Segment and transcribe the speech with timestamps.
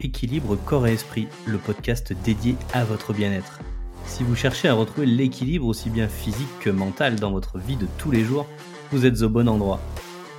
[0.00, 3.60] Équilibre Corps et Esprit, le podcast dédié à votre bien-être.
[4.06, 7.86] Si vous cherchez à retrouver l'équilibre aussi bien physique que mental dans votre vie de
[7.98, 8.46] tous les jours,
[8.90, 9.80] vous êtes au bon endroit.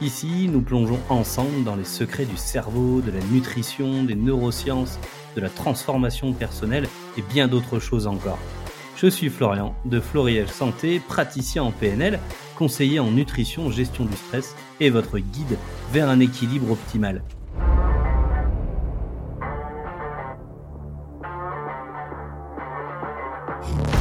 [0.02, 5.00] Ici, nous plongeons ensemble dans les secrets du cerveau, de la nutrition, des neurosciences,
[5.36, 6.88] de la transformation personnelle
[7.18, 8.40] et bien d'autres choses encore.
[8.96, 12.20] Je suis Florian de Floriel Santé, praticien en PNL,
[12.56, 15.58] conseiller en nutrition, gestion du stress et votre guide
[15.92, 17.24] vers un équilibre optimal.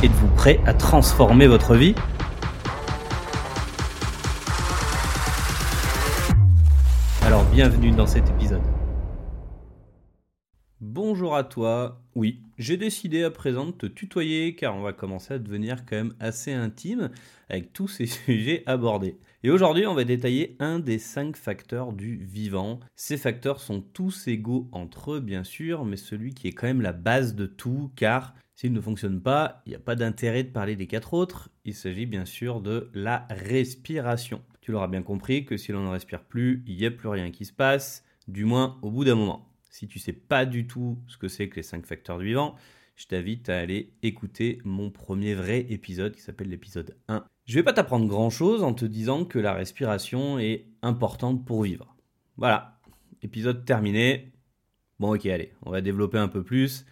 [0.03, 1.95] Êtes-vous prêt à transformer votre vie?
[7.23, 8.63] Alors bienvenue dans cet épisode.
[10.81, 12.03] Bonjour à toi.
[12.17, 15.95] Oui, j'ai décidé à présent de te tutoyer car on va commencer à devenir quand
[15.95, 17.11] même assez intime
[17.49, 19.21] avec tous ces sujets abordés.
[19.45, 22.81] Et aujourd'hui, on va détailler un des cinq facteurs du vivant.
[22.97, 26.81] Ces facteurs sont tous égaux entre eux, bien sûr, mais celui qui est quand même
[26.81, 30.51] la base de tout car s'il ne fonctionne pas, il n'y a pas d'intérêt de
[30.51, 31.51] parler des quatre autres.
[31.65, 34.43] Il s'agit bien sûr de la respiration.
[34.61, 37.31] Tu l'auras bien compris que si l'on ne respire plus, il n'y a plus rien
[37.31, 39.49] qui se passe, du moins au bout d'un moment.
[39.71, 42.55] Si tu sais pas du tout ce que c'est que les 5 facteurs du vivant,
[42.95, 47.25] je t'invite à aller écouter mon premier vrai épisode qui s'appelle l'épisode 1.
[47.47, 51.63] Je vais pas t'apprendre grand chose en te disant que la respiration est importante pour
[51.63, 51.97] vivre.
[52.37, 52.79] Voilà,
[53.23, 54.33] épisode terminé.
[55.01, 56.85] Bon ok allez, on va développer un peu plus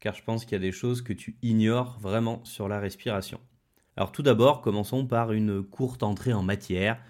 [0.00, 3.40] car je pense qu'il y a des choses que tu ignores vraiment sur la respiration.
[3.96, 7.00] Alors tout d'abord, commençons par une courte entrée en matière.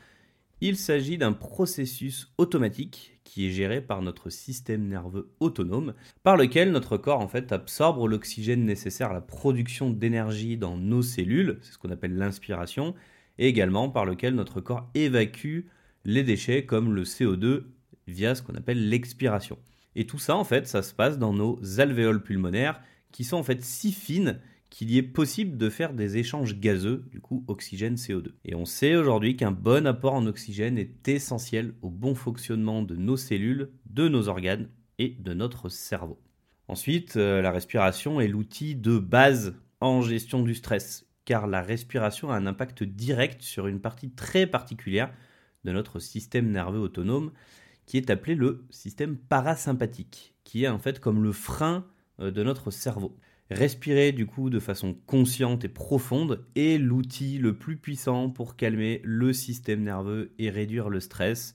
[0.61, 6.73] Il s'agit d'un processus automatique qui est géré par notre système nerveux autonome, par lequel
[6.73, 11.73] notre corps en fait absorbe l'oxygène nécessaire à la production d'énergie dans nos cellules, c'est
[11.73, 12.95] ce qu'on appelle l'inspiration,
[13.39, 15.67] et également par lequel notre corps évacue
[16.05, 17.65] les déchets comme le CO2
[18.07, 19.59] via ce qu'on appelle l'expiration.
[19.97, 22.81] Et tout ça en fait, ça se passe dans nos alvéoles pulmonaires
[23.11, 27.05] qui sont en fait si fines qu'il y est possible de faire des échanges gazeux,
[27.11, 28.33] du coup oxygène-CO2.
[28.45, 32.95] Et on sait aujourd'hui qu'un bon apport en oxygène est essentiel au bon fonctionnement de
[32.95, 34.69] nos cellules, de nos organes
[34.99, 36.21] et de notre cerveau.
[36.69, 42.31] Ensuite, euh, la respiration est l'outil de base en gestion du stress, car la respiration
[42.31, 45.11] a un impact direct sur une partie très particulière
[45.65, 47.33] de notre système nerveux autonome,
[47.87, 51.87] qui est appelé le système parasympathique, qui est en fait comme le frein
[52.21, 53.17] euh, de notre cerveau.
[53.51, 59.01] Respirer du coup de façon consciente et profonde est l'outil le plus puissant pour calmer
[59.05, 61.55] le système nerveux et réduire le stress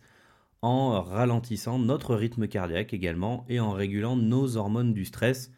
[0.62, 5.52] en ralentissant notre rythme cardiaque également et en régulant nos hormones du stress,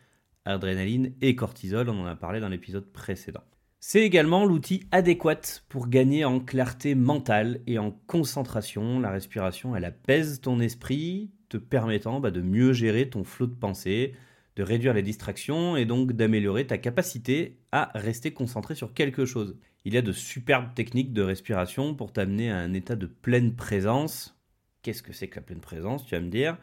[0.45, 3.43] adrénaline et cortisol, on en a parlé dans l'épisode précédent.
[3.85, 9.01] C'est également l'outil adéquat pour gagner en clarté mentale et en concentration.
[9.01, 13.53] La respiration, elle apaise ton esprit, te permettant bah, de mieux gérer ton flot de
[13.53, 14.13] pensée,
[14.55, 19.57] de réduire les distractions et donc d'améliorer ta capacité à rester concentré sur quelque chose.
[19.83, 23.53] Il y a de superbes techniques de respiration pour t'amener à un état de pleine
[23.53, 24.39] présence.
[24.81, 26.57] Qu'est-ce que c'est que la pleine présence, tu vas me dire?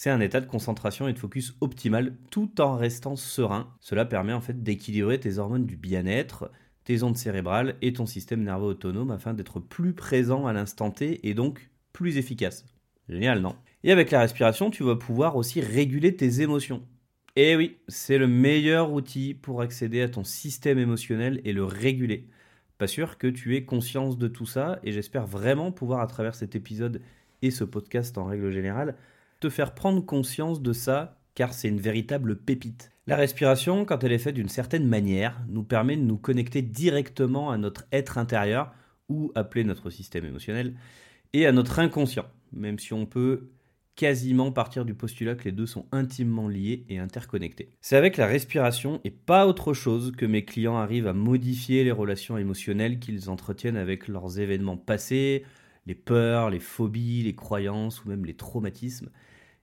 [0.00, 3.74] C'est un état de concentration et de focus optimal tout en restant serein.
[3.80, 6.52] Cela permet en fait d'équilibrer tes hormones du bien-être,
[6.84, 11.28] tes ondes cérébrales et ton système nerveux autonome afin d'être plus présent à l'instant T
[11.28, 12.64] et donc plus efficace.
[13.08, 13.56] Génial, non?
[13.82, 16.86] Et avec la respiration, tu vas pouvoir aussi réguler tes émotions.
[17.34, 22.28] Eh oui, c'est le meilleur outil pour accéder à ton système émotionnel et le réguler.
[22.78, 26.36] Pas sûr que tu aies conscience de tout ça et j'espère vraiment pouvoir à travers
[26.36, 27.02] cet épisode
[27.42, 28.94] et ce podcast en règle générale
[29.40, 32.90] te faire prendre conscience de ça car c'est une véritable pépite.
[33.06, 37.50] La respiration, quand elle est faite d'une certaine manière, nous permet de nous connecter directement
[37.50, 38.72] à notre être intérieur
[39.08, 40.74] ou appeler notre système émotionnel
[41.32, 43.50] et à notre inconscient, même si on peut
[43.98, 47.70] quasiment partir du postulat que les deux sont intimement liés et interconnectés.
[47.80, 51.90] C'est avec la respiration et pas autre chose que mes clients arrivent à modifier les
[51.90, 55.44] relations émotionnelles qu'ils entretiennent avec leurs événements passés,
[55.88, 59.08] les peurs, les phobies, les croyances ou même les traumatismes.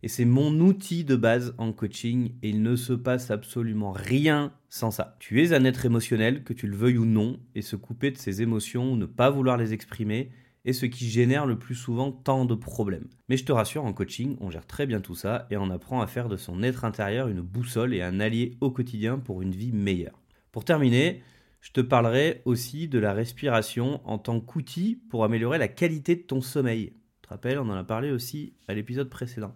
[0.03, 4.51] Et c'est mon outil de base en coaching et il ne se passe absolument rien
[4.69, 5.15] sans ça.
[5.19, 8.17] Tu es un être émotionnel, que tu le veuilles ou non, et se couper de
[8.17, 10.31] ses émotions ou ne pas vouloir les exprimer,
[10.65, 13.07] et ce qui génère le plus souvent tant de problèmes.
[13.29, 16.01] Mais je te rassure, en coaching, on gère très bien tout ça et on apprend
[16.01, 19.55] à faire de son être intérieur une boussole et un allié au quotidien pour une
[19.55, 20.19] vie meilleure.
[20.51, 21.21] Pour terminer,
[21.65, 26.21] je te parlerai aussi de la respiration en tant qu'outil pour améliorer la qualité de
[26.21, 26.93] ton sommeil.
[27.21, 29.55] Tu te rappelles, on en a parlé aussi à l'épisode précédent.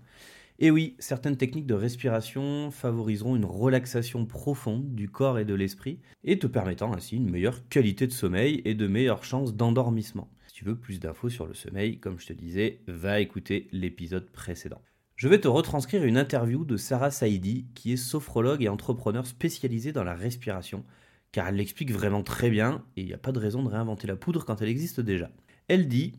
[0.61, 5.99] Et oui, certaines techniques de respiration favoriseront une relaxation profonde du corps et de l'esprit
[6.23, 10.29] et te permettant ainsi une meilleure qualité de sommeil et de meilleures chances d'endormissement
[10.59, 14.81] tu veux plus d'infos sur le sommeil, comme je te disais, va écouter l'épisode précédent.
[15.15, 19.93] Je vais te retranscrire une interview de Sarah Saidi, qui est sophrologue et entrepreneur spécialisée
[19.93, 20.83] dans la respiration,
[21.31, 24.07] car elle l'explique vraiment très bien et il n'y a pas de raison de réinventer
[24.07, 25.29] la poudre quand elle existe déjà.
[25.67, 26.13] Elle dit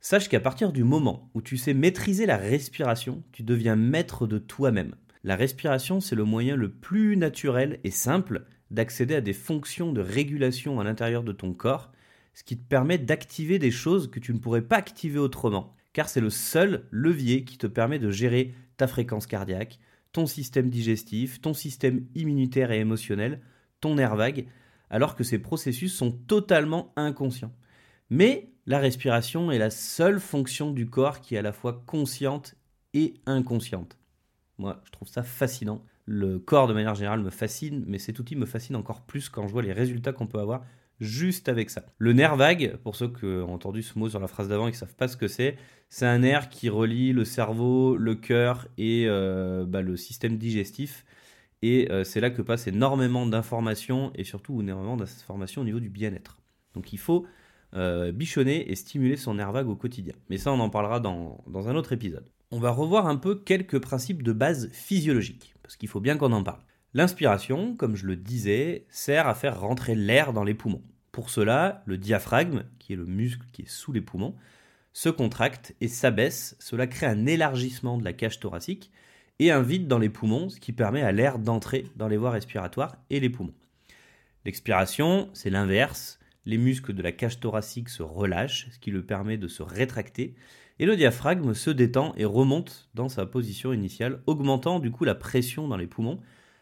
[0.00, 4.38] Sache qu'à partir du moment où tu sais maîtriser la respiration, tu deviens maître de
[4.38, 4.94] toi-même.
[5.24, 10.00] La respiration, c'est le moyen le plus naturel et simple d'accéder à des fonctions de
[10.00, 11.92] régulation à l'intérieur de ton corps,
[12.34, 16.08] ce qui te permet d'activer des choses que tu ne pourrais pas activer autrement, car
[16.08, 19.78] c'est le seul levier qui te permet de gérer ta fréquence cardiaque,
[20.12, 23.40] ton système digestif, ton système immunitaire et émotionnel,
[23.80, 24.46] ton nerf vague,
[24.90, 27.52] alors que ces processus sont totalement inconscients.
[28.10, 32.54] Mais la respiration est la seule fonction du corps qui est à la fois consciente
[32.94, 33.98] et inconsciente.
[34.58, 35.84] Moi, je trouve ça fascinant.
[36.06, 39.46] Le corps, de manière générale, me fascine, mais cet outil me fascine encore plus quand
[39.46, 40.62] je vois les résultats qu'on peut avoir
[41.00, 41.84] juste avec ça.
[41.98, 44.70] Le nerf vague, pour ceux qui ont entendu ce mot sur la phrase d'avant et
[44.70, 45.56] qui ne savent pas ce que c'est,
[45.88, 51.04] c'est un nerf qui relie le cerveau, le cœur et euh, bah, le système digestif.
[51.62, 55.88] Et euh, c'est là que passe énormément d'informations et surtout énormément d'informations au niveau du
[55.88, 56.38] bien-être.
[56.74, 57.26] Donc il faut
[57.74, 60.14] euh, bichonner et stimuler son nerf vague au quotidien.
[60.28, 62.28] Mais ça, on en parlera dans, dans un autre épisode.
[62.52, 66.32] On va revoir un peu quelques principes de base physiologiques, parce qu'il faut bien qu'on
[66.32, 66.60] en parle.
[66.94, 70.82] L'inspiration, comme je le disais, sert à faire rentrer l'air dans les poumons.
[71.10, 74.34] Pour cela, le diaphragme, qui est le muscle qui est sous les poumons,
[74.92, 76.56] se contracte et s'abaisse.
[76.58, 78.90] Cela crée un élargissement de la cage thoracique
[79.38, 82.30] et un vide dans les poumons, ce qui permet à l'air d'entrer dans les voies
[82.30, 83.54] respiratoires et les poumons.
[84.44, 86.18] L'expiration, c'est l'inverse.
[86.44, 90.34] Les muscles de la cage thoracique se relâchent, ce qui le permet de se rétracter,
[90.78, 95.14] et le diaphragme se détend et remonte dans sa position initiale, augmentant du coup la
[95.14, 96.20] pression dans les poumons,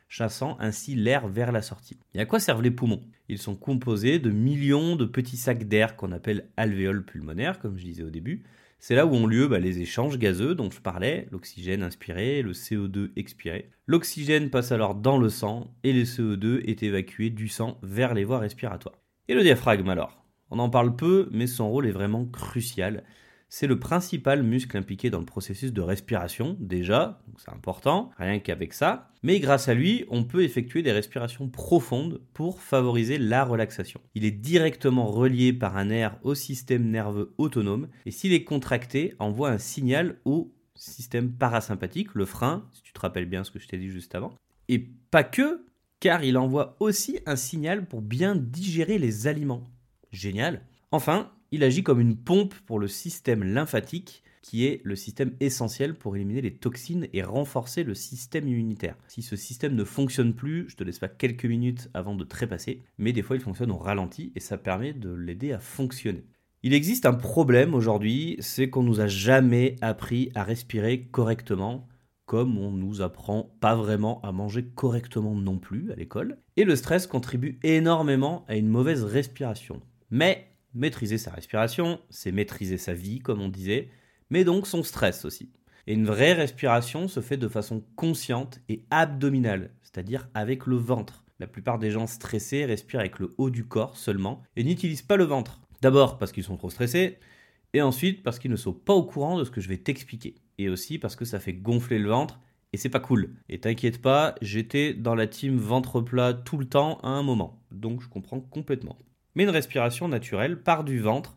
[0.08, 1.98] chassant ainsi l'air vers la sortie.
[2.14, 3.02] Et à quoi servent les poumons?
[3.28, 7.84] Ils sont composés de millions de petits sacs d'air qu'on appelle alvéoles pulmonaires, comme je
[7.84, 8.44] disais au début,
[8.86, 12.52] c'est là où ont lieu bah, les échanges gazeux dont je parlais, l'oxygène inspiré, le
[12.52, 13.70] CO2 expiré.
[13.86, 18.24] L'oxygène passe alors dans le sang et le CO2 est évacué du sang vers les
[18.24, 18.98] voies respiratoires.
[19.28, 20.22] Et le diaphragme alors?
[20.50, 23.04] On en parle peu, mais son rôle est vraiment crucial.
[23.56, 28.72] C'est le principal muscle impliqué dans le processus de respiration, déjà, c'est important, rien qu'avec
[28.72, 29.12] ça.
[29.22, 34.00] Mais grâce à lui, on peut effectuer des respirations profondes pour favoriser la relaxation.
[34.16, 39.14] Il est directement relié par un nerf au système nerveux autonome, et s'il est contracté,
[39.20, 43.60] envoie un signal au système parasympathique, le frein, si tu te rappelles bien ce que
[43.60, 44.34] je t'ai dit juste avant.
[44.66, 44.80] Et
[45.12, 45.64] pas que,
[46.00, 49.62] car il envoie aussi un signal pour bien digérer les aliments.
[50.10, 50.62] Génial.
[50.90, 55.94] Enfin, il agit comme une pompe pour le système lymphatique, qui est le système essentiel
[55.94, 58.96] pour éliminer les toxines et renforcer le système immunitaire.
[59.06, 62.82] Si ce système ne fonctionne plus, je te laisse pas quelques minutes avant de trépasser,
[62.98, 66.24] mais des fois il fonctionne au ralenti et ça permet de l'aider à fonctionner.
[66.64, 71.86] Il existe un problème aujourd'hui, c'est qu'on nous a jamais appris à respirer correctement,
[72.26, 76.38] comme on nous apprend pas vraiment à manger correctement non plus à l'école.
[76.56, 79.80] Et le stress contribue énormément à une mauvaise respiration.
[80.10, 83.90] Mais Maîtriser sa respiration, c'est maîtriser sa vie, comme on disait,
[84.30, 85.52] mais donc son stress aussi.
[85.86, 91.24] Et une vraie respiration se fait de façon consciente et abdominale, c'est-à-dire avec le ventre.
[91.38, 95.16] La plupart des gens stressés respirent avec le haut du corps seulement et n'utilisent pas
[95.16, 95.60] le ventre.
[95.80, 97.18] D'abord parce qu'ils sont trop stressés,
[97.72, 100.34] et ensuite parce qu'ils ne sont pas au courant de ce que je vais t'expliquer.
[100.58, 102.40] Et aussi parce que ça fait gonfler le ventre
[102.72, 103.36] et c'est pas cool.
[103.48, 107.62] Et t'inquiète pas, j'étais dans la team ventre plat tout le temps à un moment,
[107.70, 108.98] donc je comprends complètement
[109.34, 111.36] mais une respiration naturelle part du ventre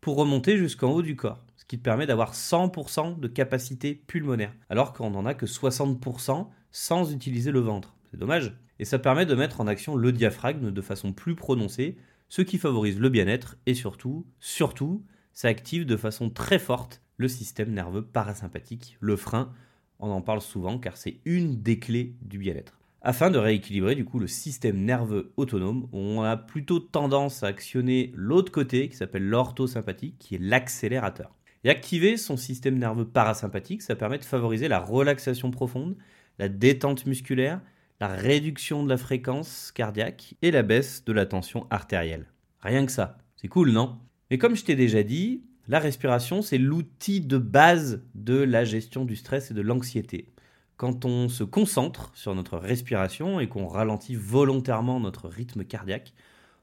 [0.00, 4.54] pour remonter jusqu'en haut du corps, ce qui te permet d'avoir 100% de capacité pulmonaire,
[4.68, 7.94] alors qu'on n'en a que 60% sans utiliser le ventre.
[8.10, 8.56] C'est dommage.
[8.78, 12.56] Et ça permet de mettre en action le diaphragme de façon plus prononcée, ce qui
[12.56, 18.02] favorise le bien-être et surtout, surtout, ça active de façon très forte le système nerveux
[18.02, 19.52] parasympathique, le frein.
[19.98, 24.04] On en parle souvent car c'est une des clés du bien-être afin de rééquilibrer du
[24.04, 25.88] coup le système nerveux autonome.
[25.92, 31.34] On a plutôt tendance à actionner l'autre côté qui s'appelle l'orthosympathique, qui est l'accélérateur.
[31.64, 35.96] Et activer son système nerveux parasympathique, ça permet de favoriser la relaxation profonde,
[36.38, 37.60] la détente musculaire,
[38.00, 42.26] la réduction de la fréquence cardiaque et la baisse de la tension artérielle.
[42.60, 43.98] Rien que ça, c'est cool, non?
[44.30, 49.04] Mais comme je t'ai déjà dit, la respiration, c'est l'outil de base de la gestion
[49.04, 50.32] du stress et de l'anxiété
[50.80, 56.14] quand on se concentre sur notre respiration et qu'on ralentit volontairement notre rythme cardiaque,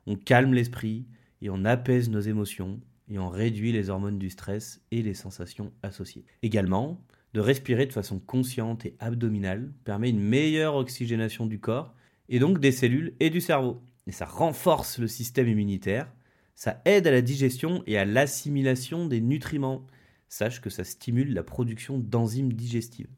[0.08, 1.06] on calme l'esprit
[1.44, 2.80] et on apaise nos émotions
[3.12, 6.26] et on réduit les hormones du stress et les sensations associées.
[6.42, 7.00] Également,
[7.36, 11.94] de respirer de façon consciente et abdominale permet une meilleure oxygénation du corps
[12.28, 13.84] et donc des cellules et du cerveau.
[14.08, 16.12] Et ça renforce le système immunitaire,
[16.56, 19.86] ça aide à la digestion et à l'assimilation des nutriments.
[20.28, 23.14] Sache que ça stimule la production d'enzymes digestives.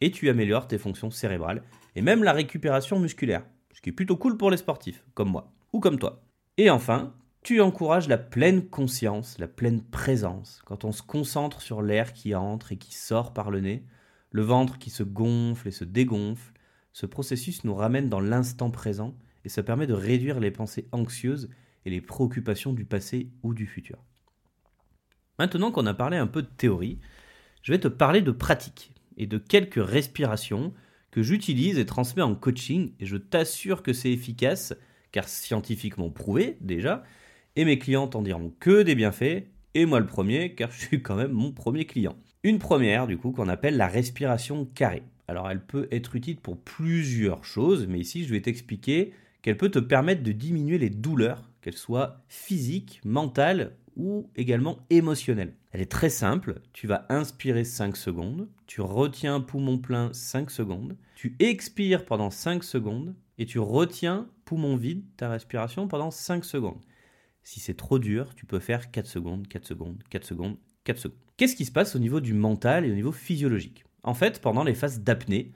[0.00, 1.62] Et tu améliores tes fonctions cérébrales
[1.94, 5.52] et même la récupération musculaire, ce qui est plutôt cool pour les sportifs, comme moi
[5.72, 6.22] ou comme toi.
[6.58, 11.82] Et enfin, tu encourages la pleine conscience, la pleine présence, quand on se concentre sur
[11.82, 13.84] l'air qui entre et qui sort par le nez,
[14.30, 16.52] le ventre qui se gonfle et se dégonfle,
[16.92, 21.48] ce processus nous ramène dans l'instant présent et ça permet de réduire les pensées anxieuses
[21.84, 24.02] et les préoccupations du passé ou du futur.
[25.38, 26.98] Maintenant qu'on a parlé un peu de théorie,
[27.62, 30.72] je vais te parler de pratique et de quelques respirations
[31.10, 34.74] que j'utilise et transmets en coaching et je t'assure que c'est efficace
[35.12, 37.04] car scientifiquement prouvé déjà
[37.56, 39.44] et mes clients t'en diront que des bienfaits
[39.74, 42.16] et moi le premier car je suis quand même mon premier client.
[42.42, 45.02] Une première du coup qu'on appelle la respiration carrée.
[45.26, 49.70] Alors elle peut être utile pour plusieurs choses mais ici je vais t'expliquer qu'elle peut
[49.70, 55.54] te permettre de diminuer les douleurs, qu'elles soient physiques, mentales ou également émotionnelles.
[55.76, 60.96] Elle est très simple, tu vas inspirer 5 secondes, tu retiens poumon plein 5 secondes,
[61.16, 66.80] tu expires pendant 5 secondes et tu retiens poumon vide ta respiration pendant 5 secondes.
[67.42, 71.18] Si c'est trop dur, tu peux faire 4 secondes, 4 secondes, 4 secondes, 4 secondes.
[71.36, 73.84] Qu'est-ce qui se passe au niveau du mental et au niveau physiologique?
[74.02, 75.52] En fait, pendant les phases d'apnée,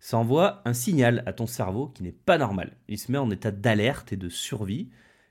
[0.00, 2.76] ça envoie un signal à ton cerveau qui n'est pas normal.
[2.88, 4.90] Il se met en état d'alerte et de survie,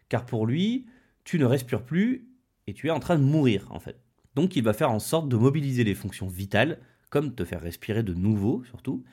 [0.10, 0.88] car pour lui,
[1.26, 2.28] tu ne respires plus
[2.66, 4.02] et tu es en train de mourir en fait.
[4.36, 8.04] Donc il va faire en sorte de mobiliser les fonctions vitales, comme te faire respirer
[8.04, 9.04] de nouveau surtout,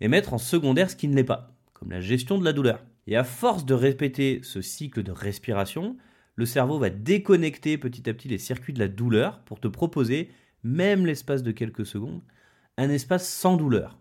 [0.00, 2.84] et mettre en secondaire ce qui ne l'est pas, comme la gestion de la douleur.
[3.06, 5.96] Et à force de répéter ce cycle de respiration,
[6.36, 10.30] le cerveau va déconnecter petit à petit les circuits de la douleur pour te proposer,
[10.62, 12.22] même l'espace de quelques secondes,
[12.76, 13.98] un espace sans douleur,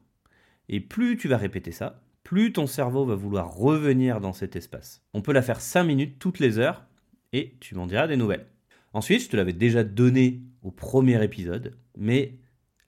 [0.69, 5.01] et plus tu vas répéter ça, plus ton cerveau va vouloir revenir dans cet espace.
[5.13, 6.85] On peut la faire 5 minutes toutes les heures
[7.33, 8.45] et tu m'en diras des nouvelles.
[8.93, 12.39] Ensuite, je te l'avais déjà donné au premier épisode, mais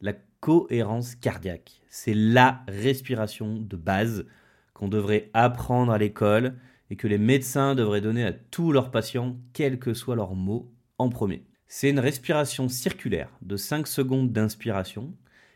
[0.02, 4.26] la cohérence cardiaque, c'est la respiration de base
[4.74, 6.56] qu'on devrait apprendre à l'école
[6.90, 10.74] et que les médecins devraient donner à tous leurs patients, quels que soient leurs mots,
[10.98, 11.46] en premier.
[11.68, 15.16] C'est une respiration circulaire de 5 secondes d'inspiration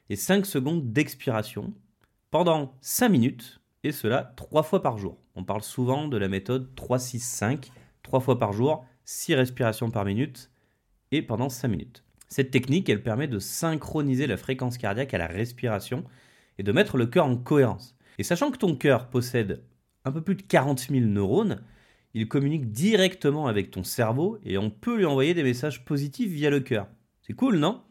[0.09, 1.73] et 5 secondes d'expiration
[2.29, 5.17] pendant 5 minutes, et cela 3 fois par jour.
[5.35, 7.69] On parle souvent de la méthode 3-6-5,
[8.03, 10.51] 3 fois par jour, 6 respirations par minute,
[11.11, 12.03] et pendant 5 minutes.
[12.27, 16.03] Cette technique, elle permet de synchroniser la fréquence cardiaque à la respiration
[16.57, 17.95] et de mettre le cœur en cohérence.
[18.17, 19.63] Et sachant que ton cœur possède
[20.03, 21.61] un peu plus de 40 000 neurones,
[22.13, 26.49] il communique directement avec ton cerveau et on peut lui envoyer des messages positifs via
[26.49, 26.87] le cœur.
[27.21, 27.83] C'est cool, non?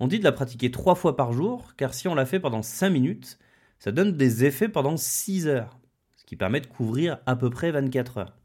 [0.00, 2.62] On dit de la pratiquer 3 fois par jour, car si on la fait pendant
[2.62, 3.38] 5 minutes,
[3.78, 5.78] ça donne des effets pendant 6 heures,
[6.16, 8.36] ce qui permet de couvrir à peu près 24 heures.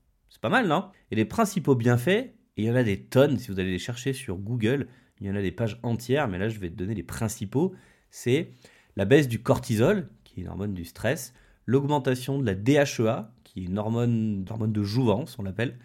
[0.41, 0.89] Pas mal, non?
[1.11, 3.79] Et les principaux bienfaits, et il y en a des tonnes si vous allez les
[3.79, 4.87] chercher sur Google,
[5.19, 7.73] il y en a des pages entières, mais là je vais te donner les principaux,
[8.09, 8.51] c'est
[8.95, 11.33] la baisse du cortisol, qui est une hormone du stress,
[11.65, 15.77] l'augmentation de la DHEA, qui est une hormone, de jouvence, on l'appelle,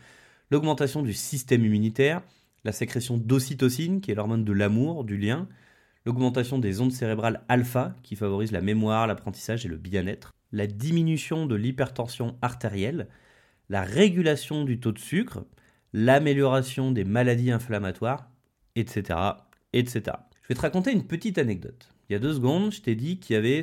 [0.51, 2.23] l'augmentation du système immunitaire,
[2.65, 5.49] la sécrétion d'ocytocine, qui est l'hormone de l'amour, du lien,
[6.07, 11.47] l'augmentation des ondes cérébrales alpha qui favorisent la mémoire, l'apprentissage et le bien-être, la diminution
[11.47, 13.09] de l'hypertension artérielle,
[13.69, 15.45] la régulation du taux de sucre,
[15.93, 18.31] l'amélioration des maladies inflammatoires,
[18.77, 19.19] etc.,
[19.73, 20.17] etc.
[20.43, 21.95] Je vais te raconter une petite anecdote.
[22.09, 23.63] Il y a deux secondes, je t'ai dit qu'il y avait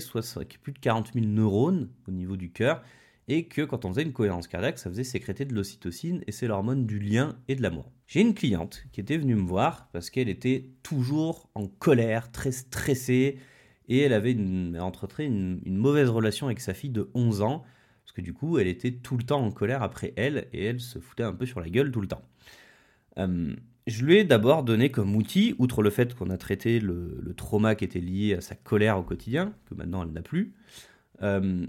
[0.62, 2.82] plus de 40 000 neurones au niveau du cœur
[3.28, 6.48] et que quand on faisait une cohérence cardiaque, ça faisait sécréter de l'ocytocine et c'est
[6.48, 7.92] l'hormone du lien et de l'amour.
[8.08, 12.52] J'ai une cliente qui était venue me voir parce qu'elle était toujours en colère, très
[12.52, 13.38] stressée
[13.88, 14.76] et elle avait une,
[15.20, 17.64] une, une, mauvaise relation avec sa fille de 11 ans
[18.12, 20.82] parce que du coup, elle était tout le temps en colère après elle et elle
[20.82, 22.24] se foutait un peu sur la gueule tout le temps.
[23.18, 23.56] Euh,
[23.88, 27.34] je lui ai d'abord donné comme outil, outre le fait qu'on a traité le, le,
[27.34, 30.54] trauma qui était lié à sa colère au quotidien, que maintenant elle n'a plus,
[31.22, 31.66] euh,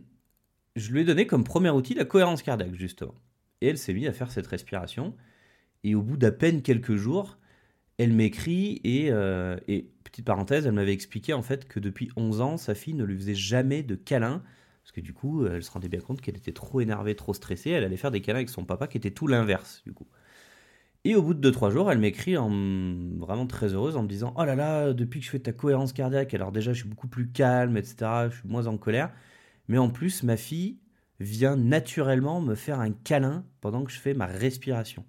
[0.74, 3.14] je lui ai donné comme premier outil la cohérence cardiaque, justement.
[3.60, 5.14] Et elle s'est mise à faire cette respiration.
[5.84, 7.38] Et au bout d'à peine quelques jours,
[7.98, 12.40] elle m'écrit et, euh, et, petite parenthèse, elle m'avait expliqué en fait que depuis 11
[12.40, 14.42] ans, sa fille ne lui faisait jamais de câlins.
[14.82, 17.70] Parce que du coup, elle se rendait bien compte qu'elle était trop énervée, trop stressée.
[17.70, 20.06] Elle allait faire des câlins avec son papa qui était tout l'inverse, du coup.
[21.04, 22.48] Et au bout de 2-3 jours, elle m'écrit en
[23.18, 25.92] vraiment très heureuse en me disant Oh là là, depuis que je fais ta cohérence
[25.92, 28.28] cardiaque, alors déjà je suis beaucoup plus calme, etc.
[28.30, 29.12] Je suis moins en colère.
[29.68, 30.78] Mais en plus, ma fille
[31.18, 35.04] vient naturellement me faire un câlin pendant que je fais ma respiration.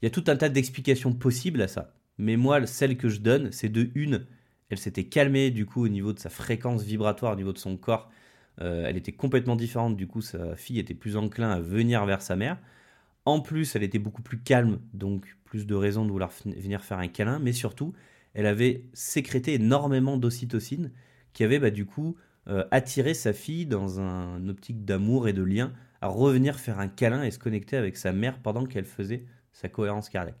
[0.00, 1.94] Il y a tout un tas d'explications possibles à ça.
[2.18, 4.26] Mais moi, celle que je donne, c'est de une,
[4.70, 7.76] elle s'était calmée du coup au niveau de sa fréquence vibratoire, au niveau de son
[7.76, 8.10] corps.
[8.60, 12.22] Euh, elle était complètement différente, du coup sa fille était plus enclin à venir vers
[12.22, 12.58] sa mère.
[13.24, 16.98] En plus, elle était beaucoup plus calme, donc plus de raisons de vouloir venir faire
[16.98, 17.92] un câlin, mais surtout,
[18.34, 20.92] elle avait sécrété énormément d'ocytocine,
[21.32, 22.16] qui avait bah, du coup
[22.48, 26.88] euh, attiré sa fille dans un optique d'amour et de lien à revenir faire un
[26.88, 30.38] câlin et se connecter avec sa mère pendant qu'elle faisait sa cohérence cardiaque.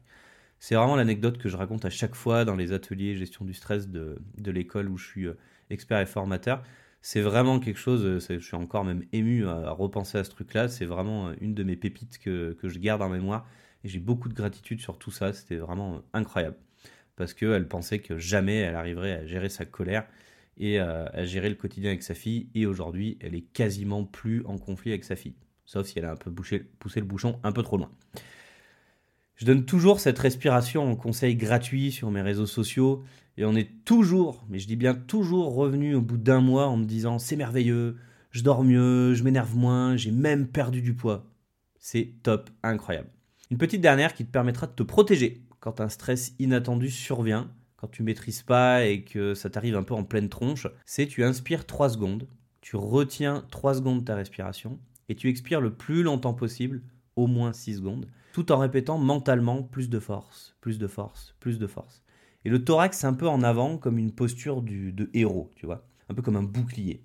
[0.58, 3.88] C'est vraiment l'anecdote que je raconte à chaque fois dans les ateliers gestion du stress
[3.88, 5.38] de, l'école où je suis euh,
[5.70, 6.62] expert et formateur.
[7.10, 10.68] C'est vraiment quelque chose, euh, je suis encore même ému à, repenser à ce truc-là.
[10.68, 13.46] C'est vraiment une de mes pépites que, que je garde en mémoire.
[13.82, 15.32] Et j'ai beaucoup de gratitude sur tout ça.
[15.32, 16.58] C'était vraiment incroyable.
[17.16, 20.06] Parce qu'elle pensait que jamais elle arriverait à gérer sa colère
[20.58, 22.50] et à, gérer le quotidien avec sa fille.
[22.54, 25.36] Et aujourd'hui, elle est quasiment plus en conflit avec sa fille.
[25.64, 27.90] Sauf si elle a un peu poussé le bouchon un peu trop loin.
[29.38, 33.04] Je donne toujours cette respiration en conseil gratuit sur mes réseaux sociaux.
[33.36, 36.76] Et on est toujours, mais je dis bien toujours, revenu au bout d'un mois en
[36.76, 37.96] me disant c'est merveilleux,
[38.32, 41.30] je dors mieux, je m'énerve moins, j'ai même perdu du poids.
[41.78, 43.10] C'est top, incroyable.
[43.52, 47.86] Une petite dernière qui te permettra de te protéger quand un stress inattendu survient quand
[47.86, 51.64] tu maîtrises pas et que ça t'arrive un peu en pleine tronche, c'est tu inspires
[51.64, 52.26] 3 secondes,
[52.60, 56.82] tu retiens 3 secondes ta respiration et tu expires le plus longtemps possible,
[57.14, 61.58] au moins 6 secondes, tout en répétant mentalement plus de force, plus de force, plus
[61.58, 62.02] de force.
[62.44, 66.14] Et le thorax, un peu en avant comme une posture de héros, tu vois, un
[66.14, 67.02] peu comme un bouclier.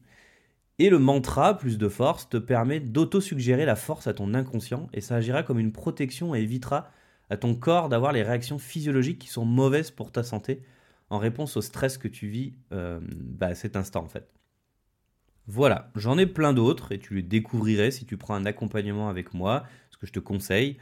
[0.79, 5.01] Et le mantra, plus de force, te permet d'auto-suggérer la force à ton inconscient et
[5.01, 6.89] ça agira comme une protection et évitera
[7.29, 10.63] à ton corps d'avoir les réactions physiologiques qui sont mauvaises pour ta santé
[11.09, 14.27] en réponse au stress que tu vis euh, bah, à cet instant en fait.
[15.45, 19.33] Voilà, j'en ai plein d'autres et tu les découvrirais si tu prends un accompagnement avec
[19.33, 20.77] moi, ce que je te conseille.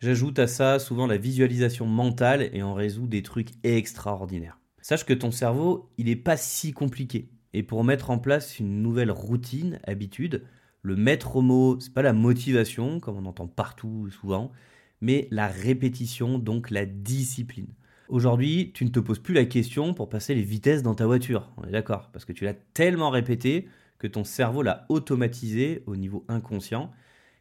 [0.00, 4.60] J'ajoute à ça souvent la visualisation mentale et on résout des trucs extraordinaires.
[4.82, 7.30] Sache que ton cerveau, il n'est pas si compliqué.
[7.54, 10.44] Et pour mettre en place une nouvelle routine, habitude,
[10.82, 14.52] le maître mot, c'est pas la motivation, comme on entend partout souvent,
[15.00, 17.72] mais la répétition, donc la discipline.
[18.08, 21.50] Aujourd'hui, tu ne te poses plus la question pour passer les vitesses dans ta voiture,
[21.56, 23.66] on est d'accord, parce que tu l'as tellement répété
[23.98, 26.92] que ton cerveau l'a automatisé au niveau inconscient.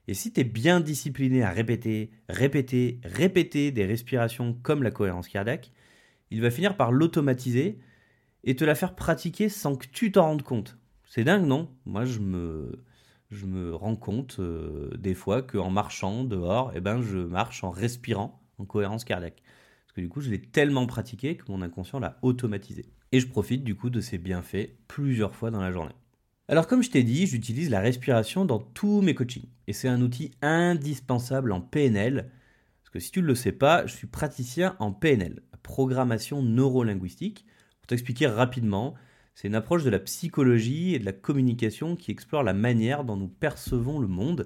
[0.07, 5.27] Et si tu es bien discipliné à répéter, répéter, répéter des respirations comme la cohérence
[5.27, 5.71] cardiaque,
[6.31, 7.79] il va finir par l'automatiser
[8.43, 10.77] et te la faire pratiquer sans que tu t'en rendes compte.
[11.05, 11.69] C'est dingue, non?
[11.85, 12.83] Moi, je me,
[13.31, 17.71] je me rends compte euh, des fois qu'en marchant dehors, eh ben, je marche en
[17.71, 19.41] respirant en cohérence cardiaque.
[19.85, 22.85] Parce que du coup, je l'ai tellement pratiqué que mon inconscient l'a automatisé.
[23.11, 25.95] Et je profite du coup de ces bienfaits plusieurs fois dans la journée.
[26.47, 29.49] Alors comme je t'ai dit, j'utilise la respiration dans tous mes coachings.
[29.65, 32.29] Et c'est un outil indispensable en PNL.
[32.81, 37.47] Parce que si tu ne le sais pas, je suis praticien en PNL, programmation neurolinguistique.
[37.79, 38.93] Pour t'expliquer rapidement,
[39.34, 43.17] c'est une approche de la psychologie et de la communication qui explore la manière dont
[43.17, 44.45] nous percevons le monde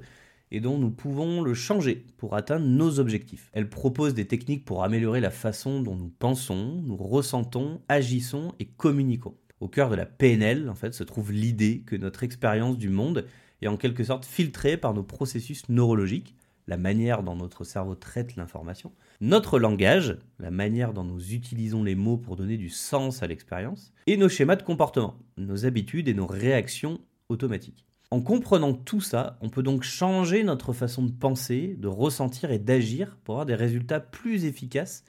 [0.52, 3.50] et dont nous pouvons le changer pour atteindre nos objectifs.
[3.52, 8.66] Elle propose des techniques pour améliorer la façon dont nous pensons, nous ressentons, agissons et
[8.66, 9.36] communiquons.
[9.60, 13.26] Au cœur de la PNL, en fait, se trouve l'idée que notre expérience du monde
[13.62, 16.36] est en quelque sorte filtrée par nos processus neurologiques,
[16.68, 21.96] la manière dont notre cerveau traite l'information, notre langage, la manière dont nous utilisons les
[21.96, 26.14] mots pour donner du sens à l'expérience, et nos schémas de comportement, nos habitudes et
[26.14, 27.86] nos réactions automatiques.
[28.12, 32.60] En comprenant tout ça, on peut donc changer notre façon de penser, de ressentir et
[32.60, 35.04] d'agir pour avoir des résultats plus efficaces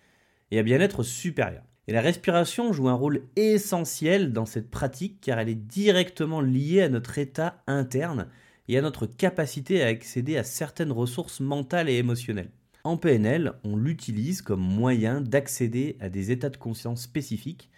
[0.51, 1.63] et un bien-être supérieur.
[1.91, 6.83] Et la respiration joue un rôle essentiel dans cette pratique car elle est directement liée
[6.83, 8.29] à notre état interne
[8.69, 12.53] et à notre capacité à accéder à certaines ressources mentales et émotionnelles.
[12.85, 17.71] En PNL, on l'utilise comme moyen d'accéder à des états de conscience spécifiques,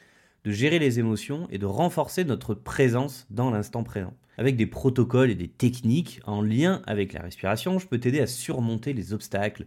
[0.44, 4.12] de gérer les émotions et de renforcer notre présence dans l'instant présent.
[4.36, 8.26] Avec des protocoles et des techniques en lien avec la respiration, je peux t'aider à
[8.26, 9.64] surmonter les obstacles,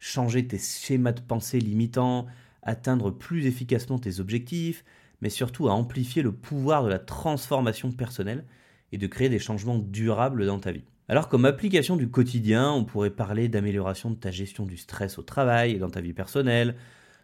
[0.00, 2.26] changer tes schémas de pensée limitants,
[2.66, 4.84] atteindre plus efficacement tes objectifs,
[5.22, 8.44] mais surtout à amplifier le pouvoir de la transformation personnelle
[8.92, 10.84] et de créer des changements durables dans ta vie.
[11.08, 15.22] Alors comme application du quotidien, on pourrait parler d'amélioration de ta gestion du stress au
[15.22, 16.74] travail et dans ta vie personnelle,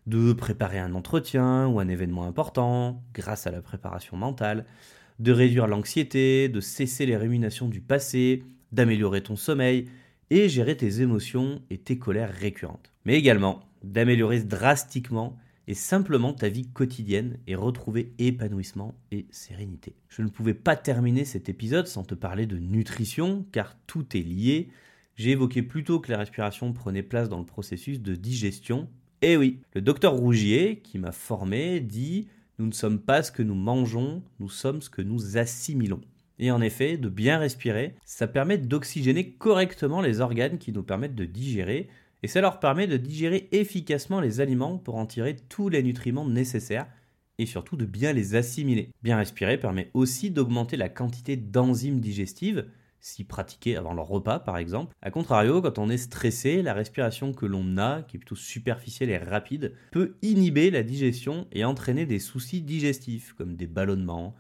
[0.07, 4.65] de préparer un entretien ou un événement important grâce à la préparation mentale,
[5.19, 9.89] de réduire l'anxiété, de cesser les ruminations du passé, d'améliorer ton sommeil
[10.31, 12.93] et gérer tes émotions et tes colères récurrentes.
[13.05, 15.37] Mais également d'améliorer drastiquement
[15.68, 19.95] et simplement ta vie quotidienne et retrouver épanouissement et sérénité.
[20.09, 24.23] Je ne pouvais pas terminer cet épisode sans te parler de nutrition, car tout est
[24.23, 24.71] lié.
[25.16, 28.88] J'ai évoqué plus tôt que la respiration prenait place dans le processus de digestion.
[29.21, 33.42] Et oui, le docteur Rougier, qui m'a formé, dit Nous ne sommes pas ce que
[33.42, 36.01] nous mangeons, nous sommes ce que nous assimilons.
[36.38, 41.14] Et en effet, de bien respirer, ça permet d'oxygéner correctement les organes qui nous permettent
[41.14, 41.88] de digérer,
[42.23, 46.27] et ça leur permet de digérer efficacement les aliments pour en tirer tous les nutriments
[46.27, 46.87] nécessaires
[47.39, 48.91] et surtout de bien les assimiler.
[49.03, 52.67] Bien respirer permet aussi d'augmenter la quantité d'enzymes digestives,
[53.01, 54.95] si pratiquées avant leur repas par exemple.
[55.03, 59.11] A contrario, quand on est stressé, la respiration que l'on a, qui est plutôt superficielle
[59.11, 64.37] et rapide, peut inhiber la digestion et entraîner des soucis digestifs, comme des ballonnements,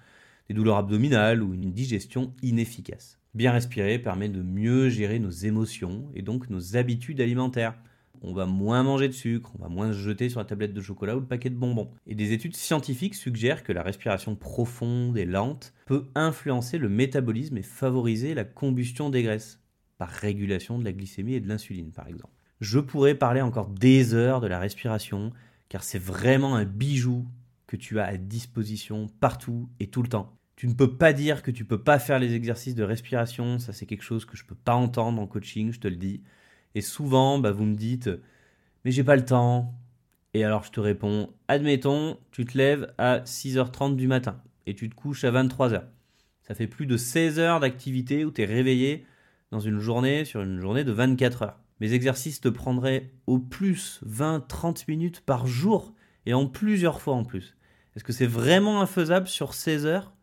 [0.48, 3.18] des douleurs abdominales ou une digestion inefficace.
[3.34, 7.78] Bien respirer permet de mieux gérer nos émotions et donc nos habitudes alimentaires
[8.24, 10.80] on va moins manger de sucre, on va moins se jeter sur la tablette de
[10.80, 11.90] chocolat ou le paquet de bonbons.
[12.06, 17.58] Et des études scientifiques suggèrent que la respiration profonde et lente peut influencer le métabolisme
[17.58, 19.60] et favoriser la combustion des graisses,
[19.98, 22.32] par régulation de la glycémie et de l'insuline par exemple.
[22.60, 25.32] Je pourrais parler encore des heures de la respiration,
[25.68, 27.26] car c'est vraiment un bijou
[27.66, 30.36] que tu as à disposition partout et tout le temps.
[30.56, 33.72] Tu ne peux pas dire que tu peux pas faire les exercices de respiration, ça
[33.72, 36.22] c'est quelque chose que je peux pas entendre en coaching, je te le dis.
[36.74, 38.10] Et souvent, bah, vous me dites,
[38.84, 39.74] mais j'ai pas le temps.
[40.34, 44.88] Et alors je te réponds, admettons, tu te lèves à 6h30 du matin et tu
[44.88, 45.82] te couches à 23h.
[46.42, 49.06] Ça fait plus de 16 heures d'activité où tu es réveillé
[49.50, 51.58] dans une journée, sur une journée de 24 heures.
[51.80, 55.94] Mes exercices te prendraient au plus 20-30 minutes par jour
[56.26, 57.56] et en plusieurs fois en plus.
[57.94, 60.14] Est-ce que c'est vraiment infaisable sur 16 heures?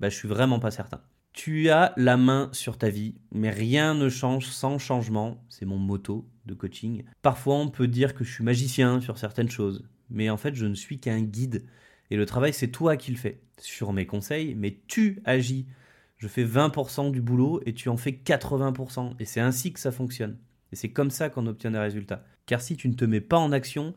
[0.00, 1.00] Bah, Je suis vraiment pas certain.
[1.32, 5.44] Tu as la main sur ta vie, mais rien ne change sans changement.
[5.48, 7.04] C'est mon motto de coaching.
[7.22, 10.66] Parfois, on peut dire que je suis magicien sur certaines choses, mais en fait, je
[10.66, 11.64] ne suis qu'un guide.
[12.10, 15.66] Et le travail, c'est toi qui le fais, sur mes conseils, mais tu agis.
[16.16, 19.14] Je fais 20% du boulot et tu en fais 80%.
[19.20, 20.38] Et c'est ainsi que ça fonctionne.
[20.72, 22.24] Et c'est comme ça qu'on obtient des résultats.
[22.46, 23.94] Car si tu ne te mets pas en action,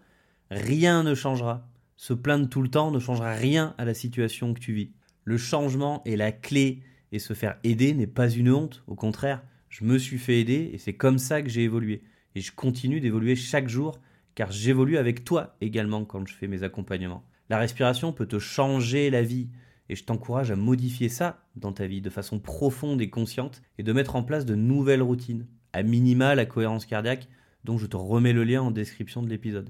[0.51, 1.67] rien ne changera.
[1.97, 4.91] Se plaindre tout le temps ne changera rien à la situation que tu vis.
[5.23, 6.81] Le changement est la clé
[7.11, 10.69] et se faire aider n'est pas une honte, au contraire, je me suis fait aider
[10.73, 12.03] et c'est comme ça que j'ai évolué.
[12.35, 13.99] Et je continue d'évoluer chaque jour
[14.35, 17.23] car j'évolue avec toi également quand je fais mes accompagnements.
[17.49, 19.49] La respiration peut te changer la vie
[19.89, 23.83] et je t'encourage à modifier ça dans ta vie de façon profonde et consciente et
[23.83, 27.27] de mettre en place de nouvelles routines, à minima la cohérence cardiaque
[27.65, 29.69] dont je te remets le lien en description de l'épisode.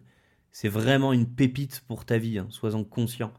[0.52, 3.34] C'est vraiment une pépite pour ta vie, hein, sois-en conscient.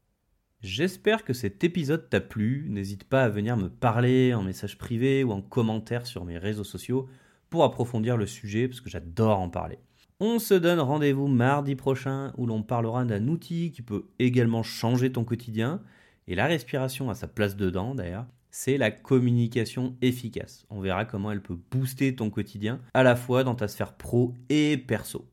[0.62, 2.66] J'espère que cet épisode t'a plu.
[2.68, 6.62] N'hésite pas à venir me parler en message privé ou en commentaire sur mes réseaux
[6.62, 7.09] sociaux
[7.51, 9.81] pour approfondir le sujet parce que j'adore en parler.
[10.20, 15.11] On se donne rendez-vous mardi prochain où l'on parlera d'un outil qui peut également changer
[15.11, 15.83] ton quotidien
[16.29, 18.27] et la respiration à sa place dedans d'ailleurs.
[18.53, 20.64] C'est la communication efficace.
[20.70, 24.33] On verra comment elle peut booster ton quotidien à la fois dans ta sphère pro
[24.48, 25.27] et perso.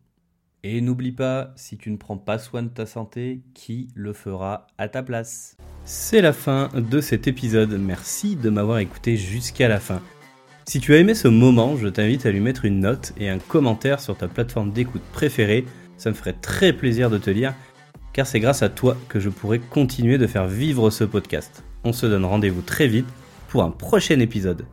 [0.66, 4.68] Et n'oublie pas, si tu ne prends pas soin de ta santé, qui le fera
[4.78, 9.80] à ta place C'est la fin de cet épisode, merci de m'avoir écouté jusqu'à la
[9.80, 10.02] fin.
[10.66, 13.40] Si tu as aimé ce moment, je t'invite à lui mettre une note et un
[13.40, 15.64] commentaire sur ta plateforme d'écoute préférée,
[15.96, 17.56] ça me ferait très plaisir de te lire,
[18.12, 21.64] car c'est grâce à toi que je pourrai continuer de faire vivre ce podcast.
[21.86, 23.08] On se donne rendez-vous très vite
[23.48, 24.66] pour un prochain épisode.